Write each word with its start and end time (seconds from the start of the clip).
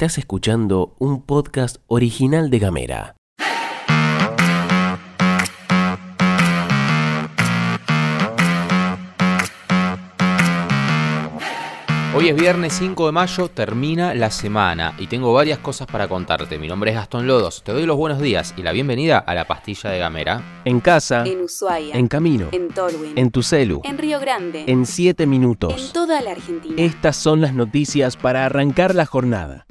Estás 0.00 0.16
escuchando 0.16 0.94
un 0.98 1.20
podcast 1.20 1.76
original 1.86 2.48
de 2.48 2.58
Gamera. 2.58 3.16
Hoy 12.14 12.28
es 12.30 12.34
viernes 12.34 12.72
5 12.78 13.04
de 13.04 13.12
mayo, 13.12 13.48
termina 13.48 14.14
la 14.14 14.30
semana 14.30 14.94
y 14.98 15.06
tengo 15.06 15.34
varias 15.34 15.58
cosas 15.58 15.86
para 15.86 16.08
contarte. 16.08 16.58
Mi 16.58 16.66
nombre 16.66 16.92
es 16.92 16.96
Gastón 16.96 17.26
Lodos, 17.26 17.62
te 17.62 17.72
doy 17.72 17.84
los 17.84 17.98
buenos 17.98 18.22
días 18.22 18.54
y 18.56 18.62
la 18.62 18.72
bienvenida 18.72 19.18
a 19.18 19.34
la 19.34 19.46
pastilla 19.46 19.90
de 19.90 19.98
Gamera. 19.98 20.62
En 20.64 20.80
casa, 20.80 21.24
En 21.26 21.42
Ushuaia. 21.42 21.94
en 21.94 22.08
camino, 22.08 22.48
En 22.52 22.68
Tolwyn. 22.68 23.18
en 23.18 23.30
tu 23.30 23.42
celu, 23.42 23.82
En 23.84 23.98
Río 23.98 24.18
Grande. 24.18 24.64
en 24.66 24.86
7 24.86 25.24
En 25.24 25.28
minutos. 25.30 25.92
toda 25.92 26.22
la 26.22 26.30
Argentina. 26.30 26.74
Estas 26.78 27.16
son 27.16 27.42
las 27.42 27.52
noticias 27.52 28.16
para 28.16 28.46
arrancar 28.46 28.94
la 28.94 29.04
jornada. 29.04 29.66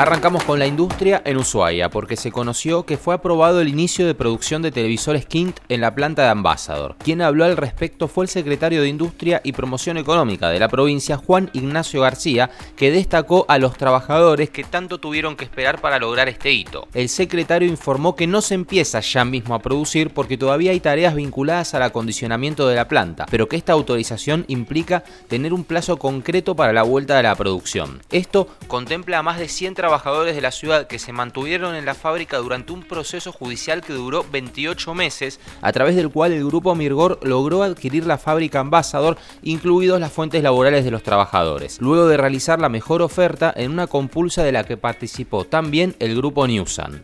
Arrancamos 0.00 0.44
con 0.44 0.58
la 0.58 0.66
industria 0.66 1.20
en 1.26 1.36
Ushuaia 1.36 1.90
porque 1.90 2.16
se 2.16 2.32
conoció 2.32 2.86
que 2.86 2.96
fue 2.96 3.14
aprobado 3.14 3.60
el 3.60 3.68
inicio 3.68 4.06
de 4.06 4.14
producción 4.14 4.62
de 4.62 4.72
televisores 4.72 5.26
Kint 5.26 5.58
en 5.68 5.82
la 5.82 5.94
planta 5.94 6.22
de 6.22 6.30
Ambassador. 6.30 6.96
Quien 7.04 7.20
habló 7.20 7.44
al 7.44 7.58
respecto 7.58 8.08
fue 8.08 8.24
el 8.24 8.30
secretario 8.30 8.80
de 8.80 8.88
Industria 8.88 9.42
y 9.44 9.52
Promoción 9.52 9.98
Económica 9.98 10.48
de 10.48 10.58
la 10.58 10.70
provincia, 10.70 11.18
Juan 11.18 11.50
Ignacio 11.52 12.00
García, 12.00 12.48
que 12.76 12.90
destacó 12.90 13.44
a 13.46 13.58
los 13.58 13.76
trabajadores 13.76 14.48
que 14.48 14.64
tanto 14.64 15.00
tuvieron 15.00 15.36
que 15.36 15.44
esperar 15.44 15.82
para 15.82 15.98
lograr 15.98 16.30
este 16.30 16.50
hito. 16.50 16.88
El 16.94 17.10
secretario 17.10 17.68
informó 17.68 18.16
que 18.16 18.26
no 18.26 18.40
se 18.40 18.54
empieza 18.54 19.00
ya 19.00 19.26
mismo 19.26 19.54
a 19.54 19.58
producir 19.58 20.14
porque 20.14 20.38
todavía 20.38 20.70
hay 20.70 20.80
tareas 20.80 21.14
vinculadas 21.14 21.74
al 21.74 21.82
acondicionamiento 21.82 22.66
de 22.66 22.76
la 22.76 22.88
planta, 22.88 23.26
pero 23.30 23.50
que 23.50 23.56
esta 23.56 23.74
autorización 23.74 24.46
implica 24.48 25.04
tener 25.28 25.52
un 25.52 25.64
plazo 25.64 25.98
concreto 25.98 26.56
para 26.56 26.72
la 26.72 26.84
vuelta 26.84 27.18
de 27.18 27.24
la 27.24 27.34
producción. 27.34 28.00
Esto 28.10 28.48
contempla 28.66 29.18
a 29.18 29.22
más 29.22 29.38
de 29.38 29.48
100 29.48 29.74
trabajadores 29.74 29.89
de 29.90 30.40
la 30.40 30.52
ciudad 30.52 30.86
que 30.86 31.00
se 31.00 31.12
mantuvieron 31.12 31.74
en 31.74 31.84
la 31.84 31.94
fábrica 31.94 32.36
durante 32.36 32.72
un 32.72 32.84
proceso 32.84 33.32
judicial 33.32 33.82
que 33.82 33.92
duró 33.92 34.24
28 34.30 34.94
meses, 34.94 35.40
a 35.60 35.72
través 35.72 35.96
del 35.96 36.10
cual 36.10 36.30
el 36.30 36.44
grupo 36.44 36.76
Mirgor 36.76 37.18
logró 37.24 37.64
adquirir 37.64 38.06
la 38.06 38.16
fábrica 38.16 38.60
Ambassador, 38.60 39.16
incluidos 39.42 39.98
las 39.98 40.12
fuentes 40.12 40.44
laborales 40.44 40.84
de 40.84 40.92
los 40.92 41.02
trabajadores, 41.02 41.80
luego 41.80 42.06
de 42.06 42.16
realizar 42.16 42.60
la 42.60 42.68
mejor 42.68 43.02
oferta 43.02 43.52
en 43.56 43.72
una 43.72 43.88
compulsa 43.88 44.44
de 44.44 44.52
la 44.52 44.62
que 44.62 44.76
participó 44.76 45.44
también 45.44 45.96
el 45.98 46.14
grupo 46.14 46.46
Newsan. 46.46 47.02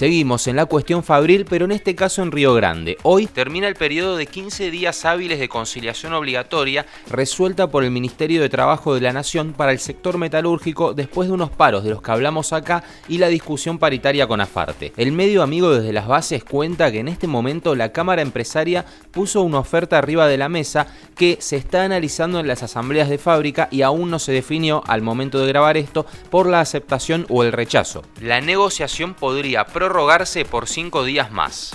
Seguimos 0.00 0.46
en 0.46 0.56
la 0.56 0.64
cuestión 0.64 1.04
Fabril, 1.04 1.44
pero 1.44 1.66
en 1.66 1.72
este 1.72 1.94
caso 1.94 2.22
en 2.22 2.32
Río 2.32 2.54
Grande. 2.54 2.96
Hoy 3.02 3.26
termina 3.26 3.68
el 3.68 3.74
periodo 3.74 4.16
de 4.16 4.24
15 4.24 4.70
días 4.70 5.04
hábiles 5.04 5.38
de 5.38 5.50
conciliación 5.50 6.14
obligatoria 6.14 6.86
resuelta 7.10 7.66
por 7.66 7.84
el 7.84 7.90
Ministerio 7.90 8.40
de 8.40 8.48
Trabajo 8.48 8.94
de 8.94 9.02
la 9.02 9.12
Nación 9.12 9.52
para 9.52 9.72
el 9.72 9.78
sector 9.78 10.16
metalúrgico 10.16 10.94
después 10.94 11.28
de 11.28 11.34
unos 11.34 11.50
paros 11.50 11.84
de 11.84 11.90
los 11.90 12.00
que 12.00 12.12
hablamos 12.12 12.54
acá 12.54 12.82
y 13.08 13.18
la 13.18 13.28
discusión 13.28 13.78
paritaria 13.78 14.26
con 14.26 14.40
Afarte. 14.40 14.94
El 14.96 15.12
medio 15.12 15.42
amigo 15.42 15.68
desde 15.70 15.92
las 15.92 16.08
bases 16.08 16.44
cuenta 16.44 16.90
que 16.90 17.00
en 17.00 17.08
este 17.08 17.26
momento 17.26 17.74
la 17.74 17.92
Cámara 17.92 18.22
Empresaria 18.22 18.86
puso 19.10 19.42
una 19.42 19.58
oferta 19.58 19.98
arriba 19.98 20.26
de 20.28 20.38
la 20.38 20.48
mesa 20.48 20.86
que 21.14 21.36
se 21.42 21.56
está 21.56 21.84
analizando 21.84 22.40
en 22.40 22.48
las 22.48 22.62
asambleas 22.62 23.10
de 23.10 23.18
fábrica 23.18 23.68
y 23.70 23.82
aún 23.82 24.08
no 24.08 24.18
se 24.18 24.32
definió 24.32 24.82
al 24.86 25.02
momento 25.02 25.40
de 25.40 25.48
grabar 25.48 25.76
esto 25.76 26.06
por 26.30 26.48
la 26.48 26.60
aceptación 26.60 27.26
o 27.28 27.44
el 27.44 27.52
rechazo. 27.52 28.02
La 28.22 28.40
negociación 28.40 29.12
podría 29.12 29.66
prorrogarse 29.90 30.44
por 30.44 30.68
cinco 30.68 31.02
días 31.02 31.32
más. 31.32 31.72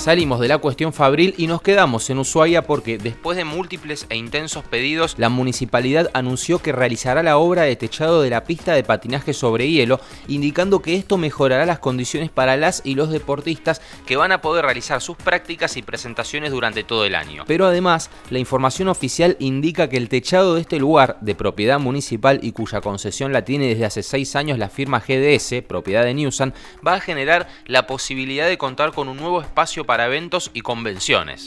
Salimos 0.00 0.40
de 0.40 0.48
la 0.48 0.56
cuestión 0.56 0.94
Fabril 0.94 1.34
y 1.36 1.46
nos 1.46 1.60
quedamos 1.60 2.08
en 2.08 2.18
Ushuaia 2.18 2.62
porque 2.62 2.96
después 2.96 3.36
de 3.36 3.44
múltiples 3.44 4.06
e 4.08 4.16
intensos 4.16 4.64
pedidos, 4.64 5.14
la 5.18 5.28
municipalidad 5.28 6.08
anunció 6.14 6.58
que 6.58 6.72
realizará 6.72 7.22
la 7.22 7.36
obra 7.36 7.64
de 7.64 7.76
techado 7.76 8.22
de 8.22 8.30
la 8.30 8.44
pista 8.44 8.72
de 8.72 8.82
patinaje 8.82 9.34
sobre 9.34 9.70
hielo, 9.70 10.00
indicando 10.26 10.80
que 10.80 10.96
esto 10.96 11.18
mejorará 11.18 11.66
las 11.66 11.80
condiciones 11.80 12.30
para 12.30 12.56
las 12.56 12.80
y 12.82 12.94
los 12.94 13.10
deportistas 13.10 13.82
que 14.06 14.16
van 14.16 14.32
a 14.32 14.40
poder 14.40 14.64
realizar 14.64 15.02
sus 15.02 15.18
prácticas 15.18 15.76
y 15.76 15.82
presentaciones 15.82 16.50
durante 16.50 16.82
todo 16.82 17.04
el 17.04 17.14
año. 17.14 17.44
Pero 17.46 17.66
además, 17.66 18.08
la 18.30 18.38
información 18.38 18.88
oficial 18.88 19.36
indica 19.38 19.90
que 19.90 19.98
el 19.98 20.08
techado 20.08 20.54
de 20.54 20.62
este 20.62 20.78
lugar, 20.78 21.18
de 21.20 21.34
propiedad 21.34 21.78
municipal 21.78 22.40
y 22.42 22.52
cuya 22.52 22.80
concesión 22.80 23.34
la 23.34 23.44
tiene 23.44 23.66
desde 23.66 23.84
hace 23.84 24.02
seis 24.02 24.34
años 24.34 24.58
la 24.58 24.70
firma 24.70 25.00
GDS, 25.06 25.62
propiedad 25.68 26.04
de 26.04 26.14
Newsan, 26.14 26.54
va 26.86 26.94
a 26.94 27.00
generar 27.00 27.48
la 27.66 27.86
posibilidad 27.86 28.48
de 28.48 28.56
contar 28.56 28.92
con 28.92 29.06
un 29.06 29.18
nuevo 29.18 29.42
espacio 29.42 29.84
para 29.90 30.06
eventos 30.06 30.52
y 30.54 30.60
convenciones. 30.60 31.46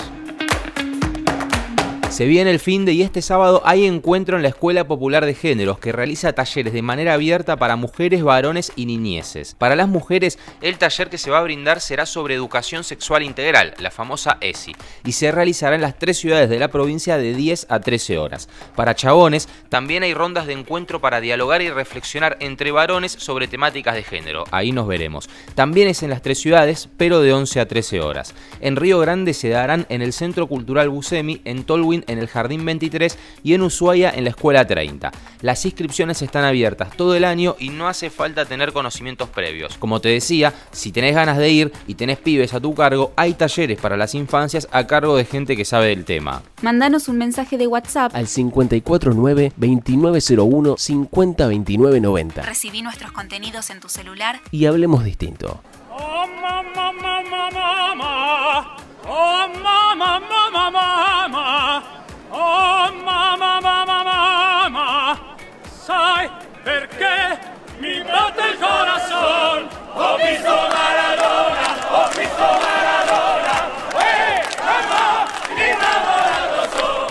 Se 2.13 2.28
viene 2.28 2.51
el 2.51 2.59
fin 2.59 2.85
de 2.85 2.94
y 2.94 3.01
este 3.01 3.24
sábado 3.24 3.63
hay 3.66 3.88
encuentro 3.88 4.38
en 4.38 4.44
la 4.44 4.50
Escuela 4.50 4.85
Popular 4.85 5.25
de 5.25 5.34
Géneros 5.34 5.79
que 5.79 5.91
realiza 5.91 6.34
talleres 6.34 6.72
de 6.72 6.84
manera 6.84 7.16
abierta 7.16 7.57
para 7.57 7.75
mujeres, 7.75 8.22
varones 8.22 8.72
y 8.75 8.85
niñeces. 8.85 9.56
Para 9.56 9.75
las 9.75 9.88
mujeres, 9.88 10.38
el 10.62 10.78
taller 10.78 11.09
que 11.09 11.18
se 11.18 11.31
va 11.31 11.40
a 11.40 11.44
brindar 11.44 11.81
será 11.81 12.06
sobre 12.06 12.35
educación 12.35 12.84
sexual 12.84 13.24
integral, 13.24 13.74
la 13.79 13.90
famosa 13.90 14.38
ESI, 14.41 14.75
y 15.03 15.13
se 15.13 15.31
realizará 15.31 15.74
en 15.74 15.81
las 15.81 15.97
tres 15.97 16.19
ciudades 16.19 16.51
de 16.51 16.59
la 16.59 16.68
provincia 16.68 17.18
de 17.18 17.34
10 17.34 17.66
a 17.69 17.79
13 17.79 18.19
horas. 18.19 18.47
Para 18.75 18.94
chabones, 18.94 19.50
también 19.69 20.03
hay 20.03 20.13
rondas 20.13 20.45
de 20.45 20.53
encuentro 20.53 21.01
para 21.01 21.19
dialogar 21.19 21.63
y 21.63 21.72
reflexionar 21.72 22.38
entre 22.41 22.72
varones 22.72 23.13
sobre 23.13 23.47
temáticas 23.47 23.95
de 23.95 24.03
género. 24.03 24.44
Ahí 24.51 24.72
nos 24.72 24.88
veremos. 24.88 25.31
También 25.56 25.88
es 25.88 26.03
en 26.03 26.12
las 26.12 26.22
tres 26.22 26.38
ciudades, 26.38 26.90
pero 26.95 27.22
de 27.22 27.34
11 27.34 27.59
a 27.59 27.68
13 27.68 28.01
horas. 28.01 28.35
En 28.62 28.75
Río 28.75 29.00
Grande 29.00 29.34
se 29.34 29.50
darán 29.50 29.88
en 29.90 30.03
el 30.03 30.13
Centro 30.13 30.45
Cultural 30.45 30.90
Busemi, 30.90 31.41
en 31.44 31.63
Tolwyn 31.63 32.03
en 32.08 32.19
el 32.19 32.28
Jardín 32.28 32.66
23 32.66 33.18
y 33.44 33.53
en 33.53 33.62
Ushuaia 33.62 34.12
en 34.12 34.24
la 34.25 34.30
Escuela 34.31 34.66
30. 34.66 35.12
Las 35.41 35.66
inscripciones 35.66 36.22
están 36.22 36.44
abiertas 36.46 36.96
todo 36.96 37.16
el 37.16 37.25
año 37.25 37.56
y 37.59 37.69
no 37.69 37.88
hace 37.88 38.09
falta 38.09 38.46
tener 38.46 38.72
conocimientos 38.74 39.30
previos. 39.30 39.78
Como 39.78 40.00
te 40.02 40.09
decía, 40.09 40.53
si 40.72 40.92
tenés 40.92 41.16
ganas 41.16 41.38
de 41.38 41.50
ir 41.50 41.72
y 41.88 41.96
tenés 41.96 42.18
pibes 42.18 42.53
a 42.53 42.59
tu 42.59 42.74
cargo, 42.74 43.13
hay 43.16 43.34
talleres 43.34 43.80
para 43.80 43.97
las 43.97 44.16
infancias 44.16 44.68
a 44.72 44.88
cargo 44.88 45.16
de 45.18 45.25
gente 45.25 45.56
que 45.58 45.66
sabe 45.66 45.88
del 45.88 46.06
tema. 46.06 46.42
Mandanos 46.62 47.08
un 47.08 47.18
mensaje 47.18 47.58
de 47.58 47.68
WhatsApp. 47.68 48.16
Al 48.16 48.28
549-2901 48.28 50.78
502990 50.78 52.42
Recibí 52.44 52.81
nuestros 52.81 53.12
contenidos 53.12 53.69
en 53.69 53.80
tu 53.80 53.90
celular. 53.90 54.40
y 54.52 54.66
hablemos 54.66 55.03
distinto. 55.03 55.62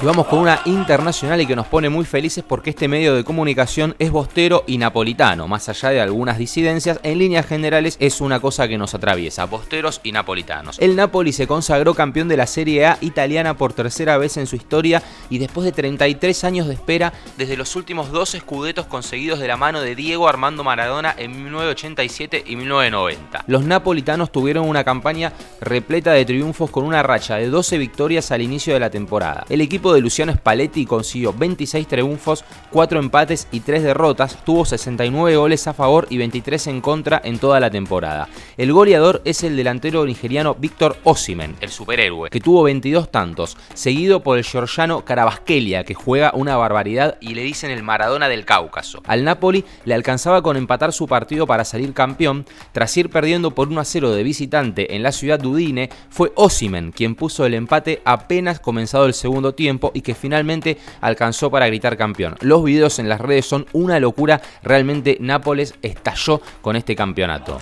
Y 0.03 0.05
vamos 0.05 0.27
con 0.27 0.41
una 0.41 0.61
internacional 0.65 1.41
y 1.41 1.47
que 1.47 1.55
nos 1.55 1.69
pone 1.69 1.89
muy 1.89 2.05
felices 2.05 2.43
porque 2.43 2.71
este 2.71 2.89
medio 2.89 3.15
de 3.15 3.23
comunicación 3.23 3.95
es 4.01 4.11
bostero 4.11 4.65
y 4.67 4.77
napolitano. 4.77 5.47
Más 5.47 5.69
allá 5.69 5.91
de 5.91 6.01
algunas 6.01 6.39
disidencias, 6.39 6.99
en 7.05 7.21
líneas 7.21 7.47
generales 7.47 7.97
es 8.01 8.21
una 8.21 8.41
cosa 8.41 8.67
que 8.67 8.77
nos 8.77 8.97
atraviesa, 8.97 9.45
bosteros 9.45 10.01
y 10.03 10.11
napolitanos. 10.11 10.81
El 10.81 10.97
Napoli 10.97 11.33
se 11.33 11.47
consagró 11.47 11.95
campeón 11.95 12.27
de 12.27 12.37
la 12.37 12.49
Serie 12.49 12.87
A 12.87 12.99
italiana 13.01 13.57
por 13.57 13.75
tercera 13.75 14.19
vez 14.19 14.37
en 14.39 14.49
su 14.49 14.57
historia 14.57 15.05
y 15.31 15.39
después 15.39 15.65
de 15.67 15.71
33 15.71 16.43
años 16.43 16.67
de 16.67 16.75
espera 16.75 17.13
desde 17.39 17.57
los 17.57 17.77
últimos 17.77 18.11
dos 18.11 18.35
escudetos 18.35 18.87
conseguidos 18.87 19.39
de 19.39 19.47
la 19.47 19.57
mano 19.57 19.83
de 19.83 19.95
Diego 19.95 20.27
Armando 20.27 20.65
Maradona 20.65 21.15
en 21.17 21.31
1987 21.31 22.43
y 22.45 22.57
1990. 22.57 23.45
Los 23.47 23.63
napolitanos 23.63 24.33
tuvieron 24.33 24.69
una 24.69 24.83
campaña 24.83 25.33
repleta 25.61 26.11
de 26.11 26.25
triunfos 26.25 26.71
con 26.71 26.83
una 26.83 27.05
racha 27.05 27.37
de 27.37 27.47
12 27.47 27.79
victorias 27.79 28.33
al 28.33 28.43
inicio 28.43 28.75
de 28.75 28.81
la 28.81 28.91
temporada. 28.91 29.45
El 29.49 29.61
equipo 29.61 29.92
de 29.93 30.01
Luciano 30.01 30.33
Spalletti 30.33 30.87
consiguió 30.87 31.33
26 31.33 31.87
triunfos, 31.87 32.45
4 32.71 32.99
empates 32.99 33.49
y 33.53 33.61
3 33.61 33.83
derrotas, 33.83 34.45
tuvo 34.45 34.65
69 34.65 35.37
goles 35.37 35.67
a 35.67 35.75
favor 35.75 36.07
y 36.11 36.19
23 36.19 36.67
en 36.69 36.81
contra 36.81 37.21
en 37.25 37.39
toda 37.39 37.61
la 37.61 37.71
temporada. 37.71 38.29
El 38.57 38.73
goleador 38.73 39.23
es 39.25 39.43
el 39.43 39.57
delantero 39.57 40.05
nigeriano 40.05 40.55
Víctor 40.55 40.97
Osimen, 41.05 41.57
el 41.61 41.71
superhéroe, 41.71 42.31
que 42.31 42.41
tuvo 42.41 42.63
22 42.63 43.11
tantos, 43.11 43.57
seguido 43.75 44.23
por 44.23 44.39
el 44.39 44.45
georgiano 44.45 45.05
Carabasquelia, 45.05 45.85
que 45.85 45.95
juega 45.95 46.33
una 46.35 46.57
barbaridad 46.57 47.19
y 47.21 47.35
le 47.35 47.43
dicen 47.43 47.71
el 47.71 47.83
Maradona 47.83 48.29
del 48.29 48.45
Cáucaso. 48.45 49.03
Al 49.07 49.25
Napoli 49.25 49.65
le 49.85 49.95
alcanzaba 49.95 50.43
con 50.43 50.57
empatar 50.57 50.93
su 50.93 51.07
partido 51.07 51.47
para 51.47 51.65
salir 51.65 51.93
campeón, 51.93 52.47
tras 52.73 52.97
ir 52.97 53.11
perdiendo 53.11 53.53
por 53.53 53.69
1 53.69 53.81
a 53.81 53.85
0 53.85 54.13
de 54.13 54.23
visitante 54.23 54.95
en 54.95 55.03
la 55.03 55.13
ciudad 55.13 55.39
de 55.39 55.49
Udine, 55.49 55.91
fue 56.11 56.33
Osimen 56.35 56.93
quien 56.93 57.15
puso 57.15 57.45
el 57.47 57.55
empate 57.55 58.03
apenas 58.05 58.61
comenzado 58.61 59.07
el 59.07 59.15
segundo 59.15 59.55
tiempo 59.55 59.82
y 59.95 60.03
que 60.03 60.15
finalmente 60.15 60.79
alcanzó 61.01 61.51
para 61.51 61.67
gritar 61.67 61.97
campeón. 61.97 62.37
Los 62.41 62.63
videos 62.63 62.99
en 62.99 63.09
las 63.09 63.21
redes 63.21 63.47
son 63.47 63.67
una 63.73 63.99
locura, 63.99 64.41
realmente 64.63 65.17
Nápoles 65.21 65.75
estalló 65.83 66.41
con 66.61 66.77
este 66.77 66.95
campeonato. 66.95 67.59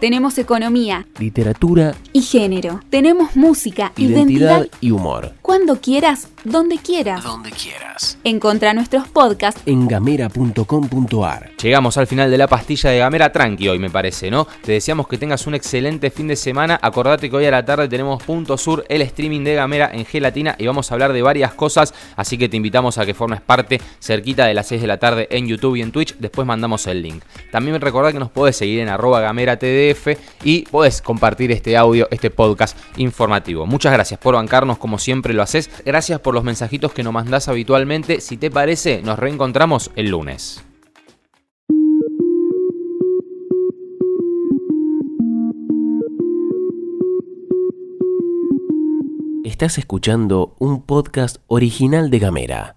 Tenemos 0.00 0.38
economía 0.38 1.06
Literatura, 1.18 1.94
y 2.14 2.22
género. 2.22 2.80
Tenemos 2.88 3.36
música, 3.36 3.92
identidad 3.98 4.62
identidad. 4.62 4.78
y 4.80 4.92
humor. 4.92 5.34
Cuando 5.50 5.80
quieras, 5.80 6.28
donde 6.44 6.78
quieras. 6.78 7.24
Donde 7.24 7.50
quieras. 7.50 8.16
Encontra 8.22 8.72
nuestros 8.72 9.08
podcasts 9.08 9.60
En 9.66 9.88
gamera.com.ar. 9.88 11.50
Llegamos 11.60 11.96
al 11.96 12.06
final 12.06 12.30
de 12.30 12.38
la 12.38 12.46
pastilla 12.46 12.90
de 12.90 12.98
Gamera 12.98 13.32
Tranqui 13.32 13.68
hoy, 13.68 13.80
me 13.80 13.90
parece, 13.90 14.30
¿no? 14.30 14.46
Te 14.62 14.70
deseamos 14.70 15.08
que 15.08 15.18
tengas 15.18 15.48
un 15.48 15.56
excelente 15.56 16.12
fin 16.12 16.28
de 16.28 16.36
semana. 16.36 16.78
Acordate 16.80 17.28
que 17.28 17.34
hoy 17.34 17.46
a 17.46 17.50
la 17.50 17.64
tarde 17.64 17.88
tenemos 17.88 18.22
Punto 18.22 18.56
Sur, 18.56 18.86
el 18.88 19.02
streaming 19.02 19.42
de 19.42 19.56
Gamera 19.56 19.90
en 19.92 20.04
Gelatina 20.04 20.54
y 20.56 20.68
vamos 20.68 20.88
a 20.88 20.94
hablar 20.94 21.12
de 21.12 21.20
varias 21.20 21.52
cosas, 21.54 21.94
así 22.14 22.38
que 22.38 22.48
te 22.48 22.56
invitamos 22.56 22.98
a 22.98 23.04
que 23.04 23.12
formes 23.12 23.40
parte 23.40 23.80
cerquita 23.98 24.46
de 24.46 24.54
las 24.54 24.68
6 24.68 24.80
de 24.82 24.86
la 24.86 24.98
tarde 24.98 25.26
en 25.32 25.48
YouTube 25.48 25.74
y 25.74 25.82
en 25.82 25.90
Twitch. 25.90 26.14
Después 26.18 26.46
mandamos 26.46 26.86
el 26.86 27.02
link. 27.02 27.24
También 27.50 27.80
recordad 27.80 28.12
que 28.12 28.20
nos 28.20 28.30
podés 28.30 28.54
seguir 28.54 28.78
en 28.78 28.88
arroba 28.88 29.20
Gamera 29.20 29.58
TDF 29.58 30.16
y 30.44 30.62
podés 30.66 31.02
compartir 31.02 31.50
este 31.50 31.76
audio, 31.76 32.06
este 32.12 32.30
podcast 32.30 32.78
informativo. 32.98 33.66
Muchas 33.66 33.92
gracias 33.92 34.20
por 34.20 34.36
bancarnos 34.36 34.78
como 34.78 34.96
siempre 35.00 35.39
haces. 35.40 35.70
Gracias 35.84 36.20
por 36.20 36.34
los 36.34 36.44
mensajitos 36.44 36.92
que 36.92 37.02
nos 37.02 37.12
mandás 37.12 37.48
habitualmente. 37.48 38.20
Si 38.20 38.36
te 38.36 38.50
parece, 38.50 39.02
nos 39.02 39.18
reencontramos 39.18 39.90
el 39.96 40.10
lunes. 40.10 40.62
Estás 49.44 49.76
escuchando 49.76 50.54
un 50.58 50.82
podcast 50.82 51.36
original 51.46 52.08
de 52.08 52.18
Gamera. 52.18 52.68